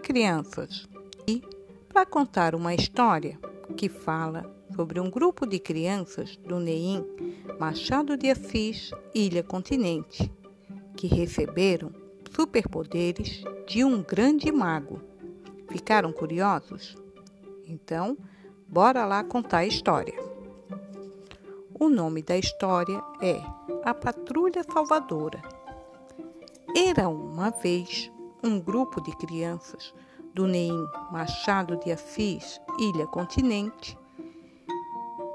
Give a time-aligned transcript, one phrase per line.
[0.00, 0.88] Crianças!
[1.26, 1.42] E
[1.88, 3.38] para contar uma história
[3.76, 7.04] que fala sobre um grupo de crianças do Neim,
[7.58, 10.30] Machado de Assis, Ilha Continente,
[10.96, 11.90] que receberam
[12.30, 15.00] superpoderes de um grande mago.
[15.70, 16.94] Ficaram curiosos?
[17.66, 18.16] Então,
[18.68, 20.14] bora lá contar a história.
[21.78, 23.40] O nome da história é
[23.84, 25.40] A Patrulha Salvadora.
[26.76, 28.10] Era uma vez
[28.42, 29.92] um grupo de crianças
[30.34, 33.98] do Neim Machado de Assis, Ilha Continente,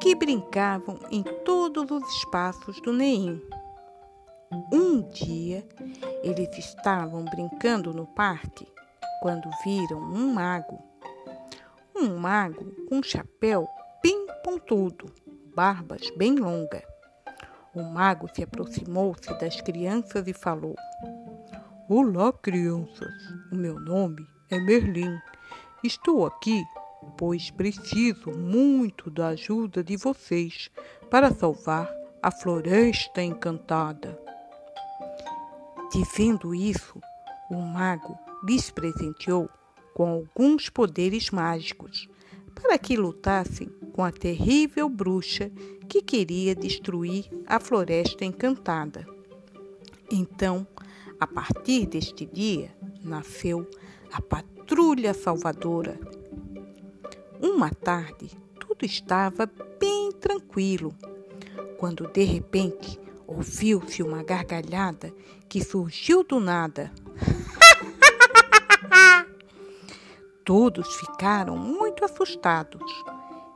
[0.00, 3.42] que brincavam em todos os espaços do Neim.
[4.72, 5.66] Um dia,
[6.22, 8.66] eles estavam brincando no parque
[9.20, 10.78] quando viram um mago.
[11.96, 13.66] Um mago com chapéu
[14.02, 15.12] bem pontudo,
[15.54, 16.82] barbas bem longas.
[17.74, 20.76] O mago se aproximou-se das crianças e falou:
[21.88, 23.12] Olá, crianças.
[23.52, 25.18] O meu nome é Merlin.
[25.82, 26.64] Estou aqui
[27.16, 30.70] pois preciso muito da ajuda de vocês
[31.10, 34.18] para salvar a Floresta Encantada.
[35.92, 36.98] Dizendo isso,
[37.50, 39.48] o mago lhes presenteou
[39.92, 42.08] com alguns poderes mágicos
[42.54, 45.50] para que lutassem com a terrível bruxa
[45.88, 49.06] que queria destruir a Floresta Encantada.
[50.10, 50.66] Então,
[51.24, 52.70] a partir deste dia,
[53.02, 53.66] nasceu
[54.12, 55.98] a Patrulha Salvadora.
[57.40, 58.30] Uma tarde,
[58.60, 60.94] tudo estava bem tranquilo,
[61.78, 65.10] quando de repente ouviu-se uma gargalhada
[65.48, 66.92] que surgiu do nada.
[70.44, 72.92] Todos ficaram muito assustados,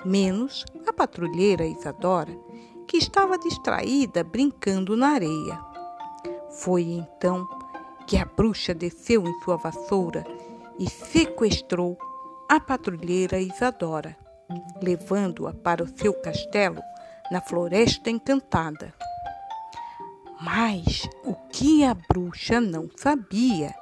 [0.07, 2.35] menos a patrulheira Isadora,
[2.87, 5.69] que estava distraída brincando na areia.
[6.51, 7.47] Foi então
[8.09, 10.25] que a bruxa desceu em sua vassoura
[10.79, 11.99] e sequestrou
[12.49, 14.17] a patrulheira Isadora,
[14.83, 16.81] levando-a para o seu castelo
[17.31, 18.95] na Floresta Encantada.
[20.41, 23.75] Mas o que a bruxa não sabia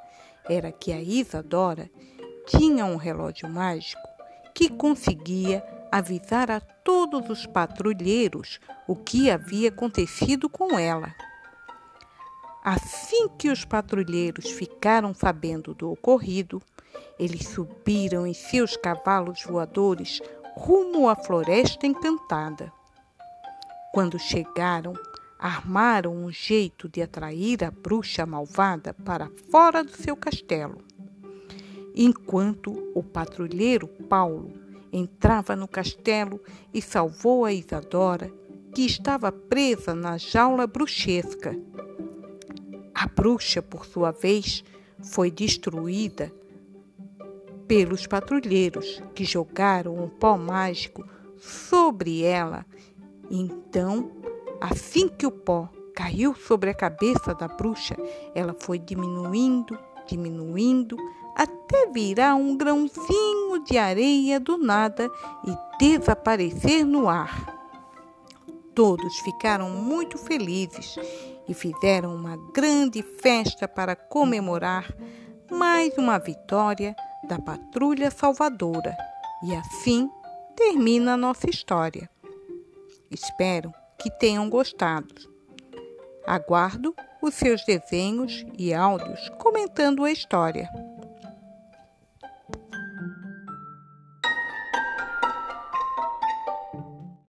[0.49, 1.89] era que a Isadora
[2.45, 4.01] tinha um relógio mágico
[4.53, 11.15] que conseguia avisar a todos os patrulheiros o que havia acontecido com ela.
[12.69, 16.61] Assim que os patrulheiros ficaram sabendo do ocorrido,
[17.17, 20.19] eles subiram em seus cavalos voadores
[20.53, 22.69] rumo à Floresta Encantada.
[23.93, 24.91] Quando chegaram,
[25.39, 30.79] armaram um jeito de atrair a bruxa malvada para fora do seu castelo.
[31.95, 34.51] Enquanto o patrulheiro Paulo
[34.91, 36.37] entrava no castelo
[36.73, 38.29] e salvou a Isadora,
[38.75, 41.57] que estava presa na jaula bruxesca
[42.99, 44.63] a bruxa, por sua vez,
[44.99, 46.33] foi destruída
[47.67, 51.07] pelos patrulheiros que jogaram um pó mágico
[51.37, 52.65] sobre ela.
[53.29, 54.11] Então,
[54.59, 57.95] assim que o pó caiu sobre a cabeça da bruxa,
[58.33, 60.97] ela foi diminuindo, diminuindo,
[61.35, 65.07] até virar um grãozinho de areia do nada
[65.45, 67.55] e desaparecer no ar.
[68.73, 70.97] Todos ficaram muito felizes
[71.47, 74.93] e fizeram uma grande festa para comemorar
[75.49, 76.95] mais uma vitória
[77.27, 78.95] da Patrulha Salvadora.
[79.43, 80.09] E assim
[80.55, 82.09] termina a nossa história.
[83.09, 85.13] Espero que tenham gostado.
[86.25, 90.69] Aguardo os seus desenhos e áudios comentando a história.